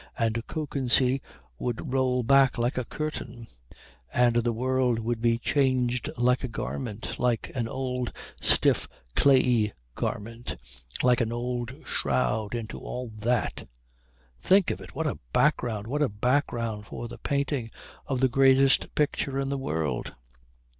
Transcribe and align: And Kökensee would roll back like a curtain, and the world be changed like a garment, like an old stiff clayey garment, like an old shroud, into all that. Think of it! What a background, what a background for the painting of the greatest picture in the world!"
And 0.17 0.43
Kökensee 0.47 1.21
would 1.59 1.93
roll 1.93 2.23
back 2.23 2.57
like 2.57 2.75
a 2.75 2.83
curtain, 2.85 3.45
and 4.11 4.37
the 4.37 4.51
world 4.51 5.21
be 5.21 5.37
changed 5.37 6.09
like 6.17 6.43
a 6.43 6.47
garment, 6.47 7.19
like 7.19 7.51
an 7.53 7.67
old 7.67 8.11
stiff 8.41 8.87
clayey 9.15 9.73
garment, 9.93 10.55
like 11.03 11.21
an 11.21 11.31
old 11.31 11.75
shroud, 11.85 12.55
into 12.55 12.79
all 12.79 13.09
that. 13.15 13.69
Think 14.41 14.71
of 14.71 14.81
it! 14.81 14.95
What 14.95 15.05
a 15.05 15.19
background, 15.33 15.85
what 15.85 16.01
a 16.01 16.09
background 16.09 16.87
for 16.87 17.07
the 17.07 17.19
painting 17.19 17.69
of 18.07 18.21
the 18.21 18.27
greatest 18.27 18.95
picture 18.95 19.37
in 19.37 19.49
the 19.49 19.57
world!" 19.59 20.13